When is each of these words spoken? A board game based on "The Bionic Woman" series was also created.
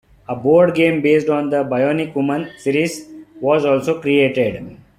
A 0.27 0.35
board 0.35 0.73
game 0.73 0.99
based 1.03 1.29
on 1.29 1.51
"The 1.51 1.57
Bionic 1.63 2.15
Woman" 2.15 2.49
series 2.57 3.07
was 3.39 3.65
also 3.65 4.01
created. 4.01 4.77